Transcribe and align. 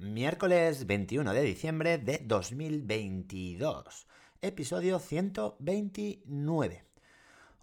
Miércoles 0.00 0.86
21 0.86 1.32
de 1.32 1.42
diciembre 1.42 1.98
de 1.98 2.18
2022. 2.24 4.06
Episodio 4.40 5.00
129. 5.00 6.84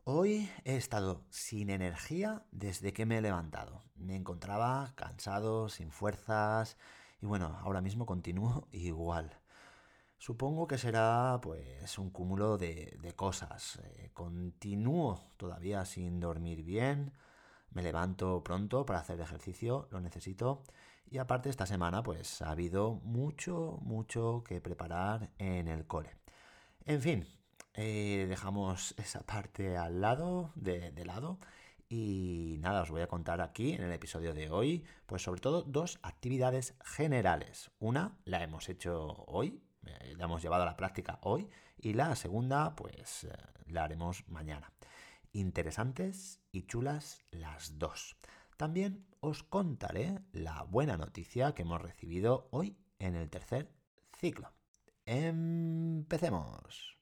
Hoy 0.04 0.52
he 0.66 0.76
estado 0.76 1.24
sin 1.30 1.70
energía 1.70 2.44
desde 2.52 2.92
que 2.92 3.06
me 3.06 3.20
he 3.20 3.22
levantado. 3.22 3.84
Me 3.96 4.18
encontraba 4.18 4.92
cansado, 4.98 5.70
sin 5.70 5.92
fuerzas 5.92 6.76
y 7.22 7.26
bueno, 7.26 7.58
ahora 7.62 7.80
mismo 7.80 8.06
continúo 8.06 8.68
igual. 8.74 9.40
Supongo 10.18 10.68
que 10.68 10.78
será 10.78 11.40
pues 11.42 11.98
un 11.98 12.10
cúmulo 12.10 12.58
de, 12.58 13.14
cosas. 13.16 13.80
Eh, 13.82 14.10
continúo 14.14 15.32
todavía 15.38 15.86
sin 15.86 16.20
dormir 16.20 16.64
bien 16.64 17.14
me 17.76 17.84
levanto 17.84 18.42
pronto 18.42 18.86
para 18.86 19.00
hacer 19.00 19.20
ejercicio, 19.20 19.88
lo 19.92 20.00
necesito. 20.00 20.64
Y 21.10 21.18
aparte 21.18 21.50
esta 21.50 21.66
semana 21.66 22.04
pues 22.04 22.42
ha 22.42 22.52
habido 22.52 22.96
mucho, 23.04 23.80
mucho 23.82 24.44
que 24.46 24.62
preparar 24.62 25.32
en 25.38 25.68
el 25.68 25.86
cole. 25.86 26.18
En 26.86 27.02
fin, 27.02 27.28
eh, 27.74 28.26
dejamos 28.28 28.96
esa 28.98 29.22
parte 29.26 29.78
al 29.78 30.02
lado, 30.02 30.52
de, 30.56 30.92
lado. 31.06 31.40
Y 31.88 32.58
nada, 32.60 32.82
os 32.82 32.92
voy 32.92 33.02
a 33.02 33.08
contar 33.08 33.42
aquí 33.42 33.74
en 33.74 33.84
el 33.84 33.92
episodio 33.92 34.34
de 34.34 34.50
hoy, 34.50 34.84
pues 35.06 35.22
sobre 35.22 35.42
todo 35.42 35.62
dos 35.62 36.00
actividades 36.02 36.76
generales. 36.84 37.72
Una 37.80 38.18
la 38.26 38.44
hemos 38.44 38.70
hecho 38.70 39.24
hoy, 39.28 39.62
eh, 39.86 40.16
la 40.18 40.26
hemos 40.26 40.42
llevado 40.42 40.64
a 40.64 40.66
la 40.66 40.78
práctica 40.78 41.20
hoy, 41.22 41.48
y 41.78 41.94
la 41.94 42.16
segunda, 42.16 42.76
pues 42.76 43.26
eh, 43.26 43.34
la 43.68 43.84
haremos 43.84 44.28
mañana 44.28 44.74
interesantes 45.36 46.40
y 46.52 46.64
chulas 46.64 47.20
las 47.32 47.78
dos. 47.78 48.16
También 48.58 49.06
os 49.20 49.44
contaré 49.44 50.20
la 50.32 50.64
buena 50.64 50.98
noticia 50.98 51.54
que 51.54 51.64
hemos 51.64 51.82
recibido 51.82 52.48
hoy 52.52 52.78
en 53.00 53.16
el 53.16 53.30
tercer 53.30 53.70
ciclo. 54.18 54.54
Empecemos. 55.06 56.98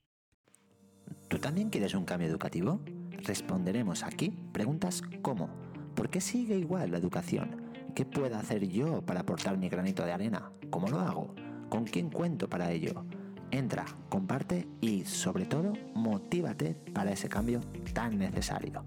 ¿Tú 1.28 1.38
también 1.38 1.70
quieres 1.70 1.94
un 1.94 2.04
cambio 2.04 2.28
educativo? 2.28 2.80
Responderemos 3.10 4.02
aquí 4.02 4.30
preguntas 4.52 5.02
como 5.22 5.48
¿por 5.94 6.10
qué 6.10 6.20
sigue 6.20 6.58
igual 6.58 6.90
la 6.90 6.98
educación? 6.98 7.62
¿Qué 7.94 8.04
puedo 8.04 8.36
hacer 8.36 8.66
yo 8.68 9.02
para 9.02 9.20
aportar 9.20 9.56
mi 9.56 9.68
granito 9.68 10.04
de 10.04 10.12
arena? 10.12 10.50
¿Cómo 10.70 10.88
lo 10.88 10.98
hago? 10.98 11.34
¿Con 11.68 11.84
quién 11.84 12.10
cuento 12.10 12.48
para 12.48 12.72
ello? 12.72 13.04
Entra, 13.52 13.84
comparte 14.08 14.66
y 14.80 15.04
sobre 15.04 15.46
todo 15.46 15.72
motívate 15.94 16.74
para 16.92 17.12
ese 17.12 17.28
cambio 17.28 17.60
tan 17.92 18.18
necesario. 18.18 18.82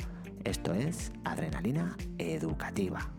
Esto 0.47 0.73
es 0.73 1.11
Adrenalina 1.25 1.97
Educativa. 2.17 3.11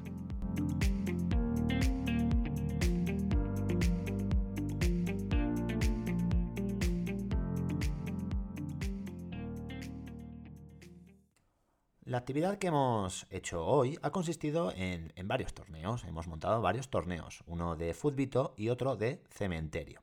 La 12.06 12.16
actividad 12.16 12.56
que 12.56 12.68
hemos 12.68 13.26
hecho 13.28 13.62
hoy 13.62 13.98
ha 14.00 14.10
consistido 14.10 14.72
en, 14.74 15.12
varios 15.24 15.52
torneos. 15.52 16.04
Hemos 16.04 16.28
montado 16.28 16.62
varios 16.62 16.88
torneos, 16.88 17.44
uno 17.46 17.76
de 17.76 17.92
fútbito 17.92 18.54
y 18.56 18.70
otro 18.70 18.96
de 18.96 19.22
cementerio. 19.28 20.00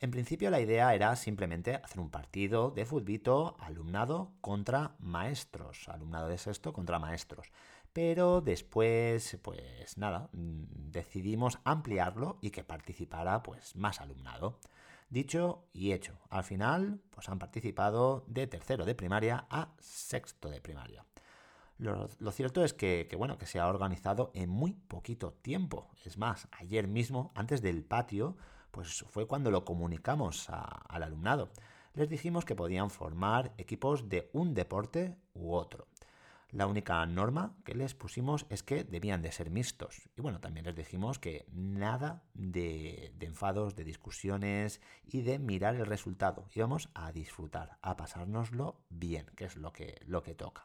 En 0.00 0.10
principio 0.10 0.50
la 0.50 0.60
idea 0.60 0.94
era 0.94 1.14
simplemente 1.16 1.76
hacer 1.76 2.00
un 2.00 2.10
partido 2.10 2.70
de 2.70 2.84
fútbito 2.84 3.56
alumnado 3.60 4.32
contra 4.40 4.96
maestros, 4.98 5.88
alumnado 5.88 6.28
de 6.28 6.38
sexto 6.38 6.72
contra 6.72 6.98
maestros. 6.98 7.52
Pero 7.92 8.40
después, 8.40 9.38
pues 9.42 9.96
nada, 9.96 10.28
mm, 10.32 10.90
decidimos 10.90 11.60
ampliarlo 11.64 12.38
y 12.40 12.50
que 12.50 12.64
participara 12.64 13.42
pues 13.42 13.76
más 13.76 14.00
alumnado. 14.00 14.58
Dicho 15.10 15.64
y 15.72 15.92
hecho, 15.92 16.18
al 16.28 16.42
final 16.42 17.00
pues 17.10 17.28
han 17.28 17.38
participado 17.38 18.24
de 18.26 18.48
tercero 18.48 18.84
de 18.84 18.96
primaria 18.96 19.46
a 19.48 19.68
sexto 19.78 20.50
de 20.50 20.60
primaria. 20.60 21.04
Lo, 21.78 22.08
cierto 22.30 22.64
es 22.64 22.72
que, 22.72 23.08
bueno, 23.16 23.36
que 23.36 23.46
se 23.46 23.58
ha 23.58 23.68
organizado 23.68 24.30
en 24.34 24.48
muy 24.48 24.72
poquito 24.72 25.32
tiempo. 25.32 25.90
Es 26.04 26.18
más, 26.18 26.48
ayer 26.52 26.86
mismo, 26.86 27.32
antes 27.34 27.62
del 27.62 27.84
patio, 27.84 28.36
pues 28.74 29.04
fue 29.08 29.28
cuando 29.28 29.52
lo 29.52 29.64
comunicamos 29.64 30.48
al 30.50 31.04
alumnado. 31.04 31.48
Les 31.94 32.08
dijimos 32.08 32.44
que 32.44 32.56
podían 32.56 32.90
formar 32.90 33.54
equipos 33.56 34.08
de 34.08 34.28
un 34.32 34.52
deporte 34.52 35.16
u 35.32 35.54
otro. 35.54 35.86
La 36.50 36.66
única 36.66 37.06
norma 37.06 37.54
que 37.64 37.76
les 37.76 37.94
pusimos 37.94 38.46
es 38.48 38.64
que 38.64 38.82
debían 38.82 39.22
de 39.22 39.30
ser 39.30 39.50
mixtos. 39.50 40.08
Y 40.16 40.22
bueno, 40.22 40.40
también 40.40 40.66
les 40.66 40.74
dijimos 40.74 41.20
que 41.20 41.46
nada 41.52 42.24
de, 42.34 43.14
enfados, 43.20 43.76
de 43.76 43.84
discusiones 43.84 44.80
y 45.04 45.22
de 45.22 45.38
mirar 45.38 45.76
el 45.76 45.86
resultado. 45.86 46.48
Íbamos 46.52 46.88
a 46.94 47.12
disfrutar, 47.12 47.78
a 47.80 47.96
pasárnoslo 47.96 48.80
bien, 48.88 49.26
que 49.36 49.44
es 49.44 49.56
lo 49.56 49.72
que, 49.72 50.00
lo 50.04 50.24
que 50.24 50.34
toca. 50.34 50.64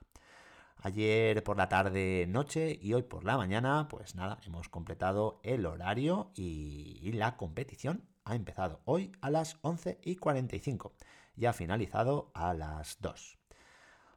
Ayer 0.81 1.43
por 1.43 1.57
la 1.57 1.67
tarde, 1.67 2.25
noche 2.25 2.79
y 2.81 2.93
hoy 2.93 3.03
por 3.03 3.25
la 3.25 3.35
mañana, 3.35 3.89
pues 3.89 4.15
nada, 4.15 4.39
hemos 4.45 4.69
completado 4.69 5.41
el 5.43 5.65
horario 5.65 6.31
y, 6.35 7.11
la 7.11 7.35
competición 7.35 8.07
ha 8.23 8.35
empezado 8.35 8.79
hoy 8.85 9.11
a 9.19 9.29
las 9.29 9.57
11 9.61 9.99
y 10.01 10.15
45 10.15 10.93
y 11.35 11.47
ha 11.47 11.53
finalizado 11.53 12.31
a 12.33 12.53
las 12.53 13.01
2. 13.01 13.37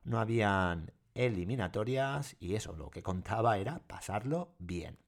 No 0.04 0.20
habían 0.20 0.92
eliminatorias 1.14 2.36
y 2.38 2.54
eso 2.54 2.74
lo 2.74 2.90
que 2.90 3.02
contaba 3.02 3.58
era 3.58 3.80
pasarlo 3.88 4.54
bien. 4.60 4.98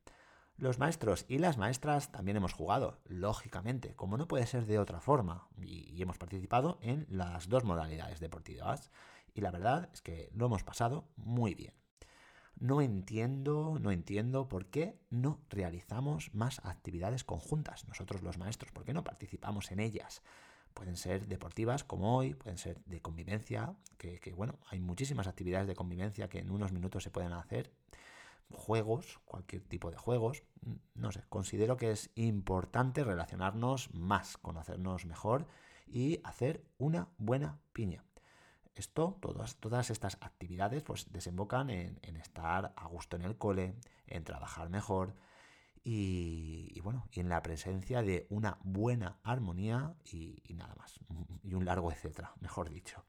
Los 0.56 0.80
maestros 0.80 1.24
y 1.28 1.38
las 1.38 1.56
maestras 1.56 2.10
también 2.10 2.36
hemos 2.36 2.52
jugado, 2.52 3.00
lógicamente, 3.04 3.94
como 3.94 4.16
no 4.16 4.26
puede 4.26 4.46
ser 4.46 4.66
de 4.66 4.80
otra 4.80 5.00
forma, 5.00 5.48
y, 5.60 6.02
hemos 6.02 6.18
participado 6.18 6.78
en 6.80 7.06
las 7.08 7.48
dos 7.48 7.62
modalidades 7.62 8.18
deportivas. 8.18 8.90
Y 9.34 9.40
la 9.40 9.50
verdad 9.50 9.90
es 9.92 10.00
que 10.00 10.30
lo 10.32 10.46
hemos 10.46 10.62
pasado 10.62 11.08
muy 11.16 11.54
bien. 11.54 11.74
No 12.56 12.80
entiendo, 12.80 13.78
no 13.80 13.90
entiendo 13.90 14.48
por 14.48 14.66
qué 14.66 14.96
no 15.10 15.40
realizamos 15.50 16.32
más 16.34 16.60
actividades 16.64 17.24
conjuntas, 17.24 17.86
nosotros 17.88 18.22
los 18.22 18.38
maestros, 18.38 18.70
por 18.70 18.84
qué 18.84 18.92
no 18.92 19.02
participamos 19.02 19.72
en 19.72 19.80
ellas. 19.80 20.22
Pueden 20.72 20.96
ser 20.96 21.26
deportivas 21.26 21.82
como 21.82 22.16
hoy, 22.16 22.34
pueden 22.34 22.58
ser 22.58 22.82
de 22.84 23.02
convivencia, 23.02 23.74
que, 23.98 24.32
bueno, 24.36 24.58
hay 24.66 24.80
muchísimas 24.80 25.26
actividades 25.26 25.66
de 25.66 25.74
convivencia 25.74 26.28
que 26.28 26.38
en 26.38 26.50
unos 26.50 26.72
minutos 26.72 27.02
se 27.02 27.10
pueden 27.10 27.32
hacer 27.32 27.72
juegos, 28.52 29.20
cualquier 29.24 29.62
tipo 29.62 29.90
de 29.90 29.96
juegos. 29.96 30.44
No 30.94 31.10
sé, 31.10 31.24
considero 31.28 31.76
que 31.76 31.90
es 31.90 32.10
importante 32.14 33.02
relacionarnos 33.02 33.92
más, 33.92 34.36
conocernos 34.36 35.06
mejor 35.06 35.46
y 35.86 36.20
hacer 36.24 36.64
una 36.78 37.08
buena 37.18 37.58
piña. 37.72 38.04
Esto, 38.74 39.16
todas, 39.20 39.56
todas 39.56 39.90
estas 39.90 40.18
actividades, 40.20 40.82
pues 40.82 41.12
desembocan 41.12 41.70
en, 41.70 42.16
estar 42.16 42.72
a 42.74 42.86
gusto 42.86 43.16
en 43.16 43.22
el 43.22 43.36
cole, 43.36 43.76
en 44.06 44.24
trabajar 44.24 44.68
mejor 44.68 45.14
y, 45.84 46.80
bueno, 46.80 47.06
y 47.12 47.20
en 47.20 47.28
la 47.28 47.42
presencia 47.42 48.02
de 48.02 48.26
una 48.30 48.58
buena 48.64 49.18
armonía 49.22 49.94
y, 50.10 50.42
nada 50.54 50.74
más, 50.74 50.98
y 51.44 51.54
un 51.54 51.64
largo 51.64 51.92
etcétera, 51.92 52.32
mejor 52.40 52.68
dicho. 52.68 53.04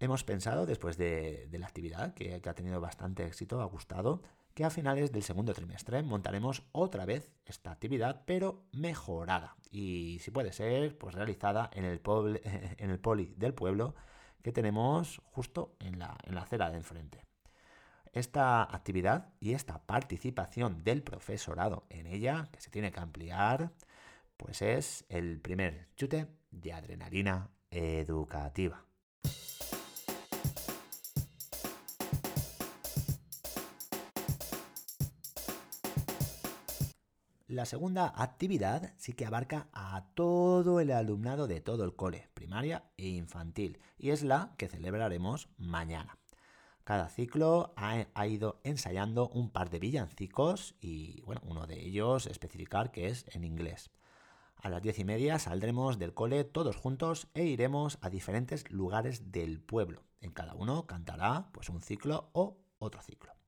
Hemos 0.00 0.24
pensado, 0.24 0.66
después 0.66 0.98
de, 0.98 1.48
la 1.52 1.66
actividad, 1.66 2.12
que, 2.12 2.34
ha 2.34 2.54
tenido 2.54 2.80
bastante 2.80 3.24
éxito, 3.24 3.62
ha 3.62 3.66
gustado, 3.66 4.22
que 4.52 4.64
a 4.64 4.70
finales 4.70 5.12
del 5.12 5.22
segundo 5.22 5.54
trimestre 5.54 6.02
montaremos 6.02 6.64
otra 6.72 7.06
vez 7.06 7.32
esta 7.46 7.70
actividad, 7.70 8.24
pero 8.26 8.64
mejorada. 8.72 9.56
Y 9.70 10.18
si 10.20 10.30
puede 10.30 10.52
ser, 10.52 10.98
pues 10.98 11.14
realizada 11.14 11.70
en 11.72 11.84
en 12.76 12.90
el 12.90 13.00
poli 13.00 13.34
del 13.38 13.54
pueblo 13.54 13.94
que 14.42 14.52
tenemos 14.52 15.20
justo 15.24 15.76
en 15.80 15.98
la, 15.98 16.16
en 16.24 16.34
la 16.34 16.42
acera 16.42 16.70
de 16.70 16.76
enfrente. 16.76 17.24
Esta 18.12 18.62
actividad 18.62 19.32
y 19.40 19.54
esta 19.54 19.82
participación 19.86 20.84
del 20.84 21.02
profesorado 21.02 21.86
en 21.88 22.06
ella, 22.06 22.48
que 22.52 22.60
se 22.60 22.70
tiene 22.70 22.92
que 22.92 23.00
ampliar, 23.00 23.72
pues 24.36 24.60
es 24.60 25.04
el 25.08 25.40
primer 25.40 25.88
chute 25.96 26.26
de 26.50 26.72
adrenalina 26.72 27.50
educativa. 27.70 28.84
La 37.52 37.66
segunda 37.66 38.10
actividad 38.16 38.94
sí 38.96 39.12
que 39.12 39.26
abarca 39.26 39.68
a 39.74 40.06
todo 40.14 40.80
el 40.80 40.90
alumnado 40.90 41.46
de 41.46 41.60
todo 41.60 41.84
el 41.84 41.94
cole, 41.94 42.30
primaria 42.32 42.84
e 42.96 43.08
infantil, 43.08 43.78
y 43.98 44.08
es 44.08 44.22
la 44.22 44.54
que 44.56 44.68
celebraremos 44.68 45.50
mañana. 45.58 46.16
Cada 46.82 47.10
ciclo 47.10 47.74
ha, 47.76 48.26
ido 48.26 48.62
ensayando 48.64 49.28
un 49.28 49.50
par 49.50 49.68
de 49.68 49.80
villancicos 49.80 50.76
y, 50.80 51.20
bueno, 51.26 51.42
uno 51.44 51.66
de 51.66 51.78
ellos 51.78 52.26
especificar 52.26 52.90
que 52.90 53.08
es 53.08 53.26
en 53.34 53.44
inglés. 53.44 53.90
A 54.56 54.70
las 54.70 54.80
diez 54.80 54.98
y 54.98 55.04
media 55.04 55.38
saldremos 55.38 55.98
del 55.98 56.14
cole 56.14 56.44
todos 56.44 56.76
juntos 56.76 57.28
e 57.34 57.44
iremos 57.44 57.98
a 58.00 58.08
diferentes 58.08 58.70
lugares 58.70 59.30
del 59.30 59.60
pueblo. 59.60 60.04
En 60.22 60.30
cada 60.30 60.54
uno 60.54 60.86
cantará 60.86 61.50
pues 61.52 61.68
un 61.68 61.82
ciclo 61.82 62.30
o 62.32 62.56
otro 62.78 63.02
ciclo. 63.02 63.41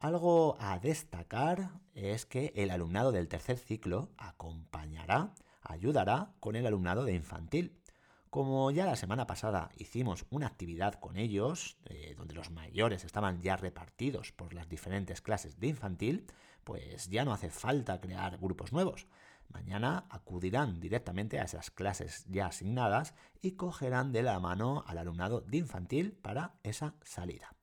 Algo 0.00 0.56
a 0.60 0.78
destacar 0.78 1.70
es 1.94 2.26
que 2.26 2.52
el 2.54 2.70
alumnado 2.70 3.12
del 3.12 3.28
tercer 3.28 3.56
ciclo 3.56 4.10
acompañará, 4.18 5.34
ayudará 5.62 6.34
con 6.38 6.54
el 6.54 6.66
alumnado 6.66 7.06
de 7.06 7.14
infantil. 7.14 7.80
Como 8.28 8.70
ya 8.70 8.84
la 8.84 8.96
semana 8.96 9.26
pasada 9.26 9.70
hicimos 9.78 10.26
una 10.28 10.48
actividad 10.48 10.94
con 10.94 11.16
ellos, 11.16 11.78
eh, 11.86 12.14
donde 12.14 12.34
los 12.34 12.50
mayores 12.50 13.04
estaban 13.04 13.40
ya 13.40 13.56
repartidos 13.56 14.32
por 14.32 14.52
las 14.52 14.68
diferentes 14.68 15.22
clases 15.22 15.58
de 15.58 15.68
infantil, 15.68 16.26
pues 16.62 17.08
ya 17.08 17.24
no 17.24 17.32
hace 17.32 17.48
falta 17.48 17.98
crear 17.98 18.36
grupos 18.36 18.72
nuevos. 18.72 19.06
Mañana 19.48 20.04
acudirán 20.10 20.78
directamente 20.78 21.40
a 21.40 21.44
esas 21.44 21.70
clases 21.70 22.26
ya 22.28 22.48
asignadas 22.48 23.14
y 23.40 23.52
cogerán 23.52 24.12
de 24.12 24.22
la 24.22 24.38
mano 24.40 24.84
al 24.86 24.98
alumnado 24.98 25.40
de 25.40 25.56
infantil 25.56 26.12
para 26.12 26.56
esa 26.64 26.96
salida. 27.02 27.56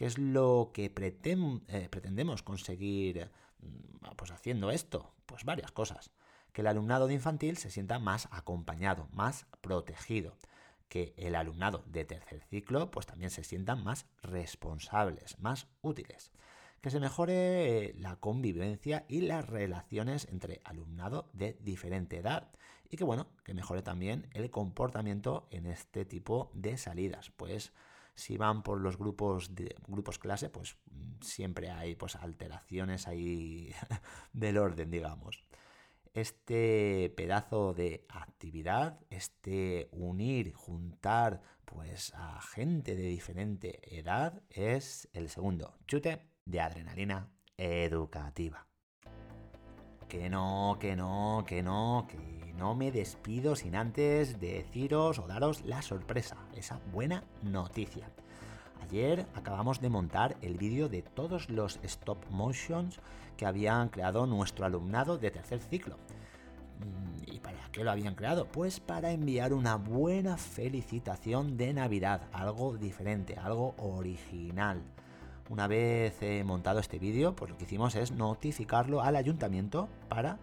¿Qué 0.00 0.06
es 0.06 0.16
lo 0.16 0.70
que 0.72 0.86
eh, 0.86 1.88
pretendemos 1.90 2.42
conseguir 2.42 3.30
mm, 3.60 4.14
pues 4.16 4.30
haciendo 4.30 4.70
esto? 4.70 5.12
Pues 5.26 5.44
varias 5.44 5.72
cosas. 5.72 6.10
Que 6.54 6.62
el 6.62 6.68
alumnado 6.68 7.06
de 7.06 7.12
infantil 7.12 7.58
se 7.58 7.70
sienta 7.70 7.98
más 7.98 8.26
acompañado, 8.30 9.08
más 9.12 9.44
protegido. 9.60 10.38
Que 10.88 11.12
el 11.18 11.34
alumnado 11.34 11.84
de 11.84 12.06
tercer 12.06 12.40
ciclo 12.48 12.90
pues 12.90 13.04
también 13.04 13.30
se 13.30 13.44
sientan 13.44 13.84
más 13.84 14.06
responsables, 14.22 15.38
más 15.38 15.66
útiles 15.82 16.32
que 16.80 16.88
se 16.88 16.98
mejore 16.98 17.94
la 17.98 18.16
convivencia 18.16 19.04
y 19.06 19.20
las 19.20 19.46
relaciones 19.46 20.26
entre 20.30 20.62
alumnado 20.64 21.28
de 21.34 21.58
diferente 21.60 22.16
edad 22.16 22.48
y 22.88 22.96
que 22.96 23.04
bueno, 23.04 23.26
que 23.44 23.52
mejore 23.52 23.82
también 23.82 24.30
el 24.32 24.50
comportamiento 24.50 25.46
en 25.50 25.66
este 25.66 26.06
tipo 26.06 26.50
de 26.54 26.78
salidas, 26.78 27.32
pues 27.36 27.74
si 28.20 28.36
van 28.36 28.62
por 28.62 28.80
los 28.80 28.98
grupos 28.98 29.54
de 29.54 29.74
grupos 29.88 30.18
clase, 30.18 30.50
pues 30.50 30.76
siempre 31.22 31.70
hay 31.70 31.96
pues 31.96 32.16
alteraciones 32.16 33.08
ahí 33.08 33.72
del 34.32 34.58
orden, 34.58 34.90
digamos. 34.90 35.42
Este 36.12 37.12
pedazo 37.16 37.72
de 37.72 38.04
actividad, 38.08 39.00
este 39.10 39.88
unir, 39.92 40.52
juntar 40.52 41.40
pues 41.64 42.12
a 42.14 42.40
gente 42.42 42.94
de 42.94 43.04
diferente 43.04 43.96
edad 43.96 44.42
es 44.50 45.08
el 45.12 45.30
segundo 45.30 45.78
chute 45.86 46.26
de 46.44 46.60
adrenalina 46.60 47.30
educativa. 47.56 48.66
Que 50.08 50.28
no, 50.28 50.76
que 50.80 50.96
no, 50.96 51.44
que 51.46 51.62
no, 51.62 52.06
que 52.08 52.39
no 52.52 52.74
me 52.74 52.92
despido 52.92 53.56
sin 53.56 53.76
antes 53.76 54.40
deciros 54.40 55.18
o 55.18 55.26
daros 55.26 55.64
la 55.64 55.82
sorpresa, 55.82 56.36
esa 56.54 56.80
buena 56.92 57.24
noticia. 57.42 58.10
Ayer 58.82 59.26
acabamos 59.34 59.80
de 59.80 59.90
montar 59.90 60.36
el 60.42 60.56
vídeo 60.56 60.88
de 60.88 61.02
todos 61.02 61.48
los 61.50 61.78
stop 61.82 62.18
motions 62.30 62.98
que 63.36 63.46
habían 63.46 63.88
creado 63.88 64.26
nuestro 64.26 64.64
alumnado 64.64 65.18
de 65.18 65.30
tercer 65.30 65.60
ciclo. 65.60 65.96
Mm, 66.80 67.32
¿Y 67.34 67.40
para 67.40 67.68
qué 67.72 67.84
lo 67.84 67.90
habían 67.90 68.14
creado? 68.14 68.46
Pues 68.46 68.80
para 68.80 69.12
enviar 69.12 69.52
una 69.52 69.76
buena 69.76 70.36
felicitación 70.36 71.56
de 71.56 71.72
Navidad, 71.72 72.22
algo 72.32 72.76
diferente, 72.76 73.36
algo 73.36 73.74
original. 73.78 74.82
Una 75.50 75.66
vez 75.66 76.20
montado 76.44 76.78
este 76.78 76.98
vídeo, 76.98 77.34
pues 77.34 77.50
lo 77.50 77.56
que 77.56 77.64
hicimos 77.64 77.96
es 77.96 78.12
notificarlo 78.12 79.02
al 79.02 79.16
ayuntamiento 79.16 79.88
para 80.08 80.38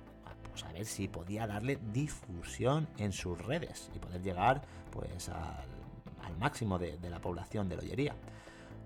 pues, 0.58 0.62
saber 0.62 0.86
si 0.86 1.08
podía 1.08 1.46
darle 1.46 1.78
difusión 1.94 2.88
en 2.98 3.12
sus 3.12 3.38
redes 3.46 3.92
y 3.96 4.00
poder 4.00 4.22
llegar 4.22 4.64
pues 4.92 5.30
al, 5.30 6.36
máximo 6.40 6.78
de, 6.78 6.98
de 6.98 7.10
la 7.10 7.20
población 7.20 7.70
de 7.70 7.76
Lollería. 7.76 8.16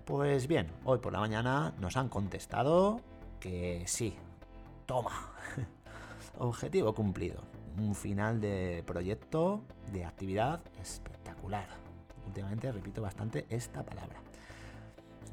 Pues 0.04 0.46
bien, 0.46 0.68
hoy 0.84 0.98
por 0.98 1.12
la 1.12 1.20
mañana 1.20 1.72
nos 1.80 1.96
han 1.96 2.08
contestado 2.08 3.00
que 3.40 3.84
sí. 3.86 4.14
Toma. 4.86 5.32
Objetivo 6.38 6.94
cumplido. 6.94 7.40
Un 7.78 7.94
final 7.94 8.40
de 8.40 8.82
proyecto, 8.86 9.62
de 9.92 10.04
actividad 10.04 10.60
espectacular. 10.80 11.68
Últimamente 12.26 12.70
repito 12.70 13.00
bastante 13.00 13.46
esta 13.48 13.82
palabra. 13.82 14.20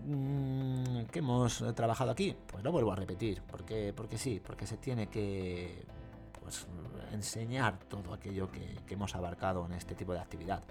Mm, 0.05 1.03
¿Qué 1.11 1.19
hemos 1.19 1.63
trabajado 1.75 2.11
aquí? 2.11 2.35
Pues 2.47 2.63
lo 2.63 2.71
vuelvo 2.71 2.93
a 2.93 2.95
repetir, 2.95 3.41
porque, 3.43 3.93
porque 3.95 4.17
sí, 4.17 4.41
porque 4.43 4.65
se 4.65 4.77
tiene 4.77 5.07
que 5.07 5.85
pues, 6.49 7.13
enseñar 7.13 7.77
todo 7.79 8.13
aquello 8.13 8.51
que, 8.51 8.79
que 8.87 8.93
hemos 8.95 9.15
abarcado 9.15 9.65
en 9.65 9.73
este 9.73 9.95
tipo 9.95 10.13
de 10.13 10.19
actividad. 10.19 10.63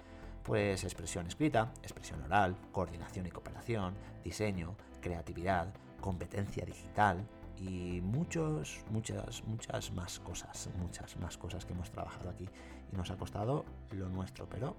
Pues 0.43 0.83
expresión 0.83 1.27
escrita, 1.27 1.71
expresión 1.83 2.21
oral, 2.23 2.55
coordinación 2.71 3.27
y 3.27 3.29
cooperación, 3.29 3.93
diseño, 4.23 4.75
creatividad, 5.01 5.73
competencia 6.01 6.65
digital 6.65 7.25
y 7.57 8.01
muchos, 8.01 8.83
muchas, 8.89 9.43
muchas 9.45 9.91
más 9.91 10.19
cosas, 10.19 10.69
muchas 10.79 11.17
más 11.17 11.37
cosas 11.37 11.65
que 11.65 11.73
hemos 11.73 11.91
trabajado 11.91 12.29
aquí 12.29 12.47
y 12.91 12.95
nos 12.95 13.11
ha 13.11 13.17
costado 13.17 13.65
lo 13.91 14.09
nuestro, 14.09 14.47
pero 14.49 14.75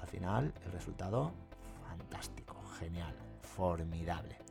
al 0.00 0.08
final 0.08 0.52
el 0.64 0.72
resultado 0.72 1.32
fantástico, 1.88 2.56
genial 2.78 3.14
formidable. 3.42 4.41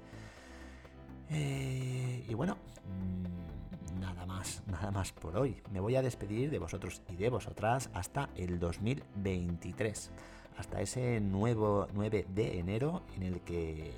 Eh, 1.34 2.26
y 2.28 2.34
bueno, 2.34 2.58
mm, 2.86 4.00
nada 4.02 4.26
más, 4.26 4.62
nada 4.68 4.92
más 4.92 5.12
por 5.14 5.38
hoy. 5.38 5.62
Me 5.72 5.80
voy 5.80 5.96
a 5.96 6.02
despedir 6.02 6.50
de 6.52 6.60
vosotros 6.60 7.02
y 7.10 7.16
de 7.16 7.30
vosotras 7.30 7.90
hasta 7.94 8.30
el 8.36 8.60
2023, 8.60 10.12
hasta 10.58 10.82
ese 10.82 11.22
nuevo 11.22 11.88
9 11.94 12.28
de 12.30 12.60
enero 12.60 13.04
en 13.16 13.24
el 13.24 13.40
que, 13.42 13.94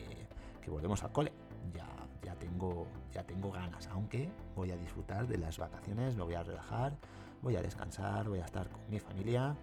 que 0.62 0.70
volvemos 0.70 1.04
al 1.04 1.12
cole. 1.12 1.32
Ya, 1.74 1.88
ya, 2.24 2.36
tengo, 2.36 2.86
ya 3.12 3.24
tengo 3.24 3.52
ganas, 3.52 3.88
aunque 3.88 4.30
voy 4.56 4.70
a 4.70 4.78
disfrutar 4.78 5.28
de 5.28 5.40
las 5.40 5.58
vacaciones, 5.58 6.16
me 6.16 6.24
voy 6.24 6.36
a 6.36 6.44
relajar, 6.44 6.96
voy 7.42 7.56
a 7.56 7.64
descansar, 7.64 8.30
voy 8.30 8.40
a 8.40 8.46
estar 8.46 8.70
con 8.70 8.82
mi 8.90 9.00
familia 9.00 9.56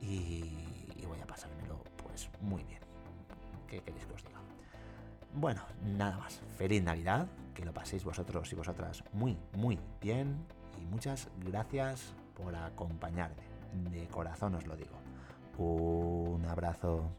y, 0.00 0.42
y 0.96 1.04
voy 1.06 1.20
a 1.20 1.26
pasármelo 1.26 1.84
pues 2.02 2.30
muy 2.40 2.64
bien. 2.64 2.80
¿Qué 3.66 3.82
queréis 3.82 4.06
que 4.06 4.14
os 4.14 4.24
diga? 4.24 4.37
Bueno, 5.34 5.62
nada 5.96 6.18
más. 6.18 6.40
Feliz 6.56 6.82
Navidad, 6.82 7.26
que 7.54 7.64
lo 7.64 7.72
paséis 7.72 8.04
vosotros 8.04 8.52
y 8.52 8.56
vosotras 8.56 9.04
muy, 9.12 9.36
muy 9.54 9.78
bien 10.00 10.36
y 10.80 10.84
muchas 10.86 11.28
gracias 11.44 12.14
por 12.34 12.54
acompañarme. 12.54 13.42
De 13.90 14.06
corazón 14.08 14.54
os 14.54 14.66
lo 14.66 14.76
digo. 14.76 14.96
Un 15.58 16.44
abrazo. 16.46 17.10